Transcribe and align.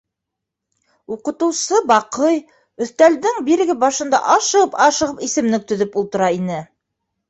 Уҡытыусы 1.15 1.83
Баҡый 1.91 2.41
өҫтәлдең 2.87 3.39
бирге 3.53 3.79
башында 3.87 4.25
ашығып-ашығып 4.41 5.27
исемлек 5.31 5.73
төҙөп 5.73 6.05
ултыра 6.05 6.37
ине. 6.45 6.65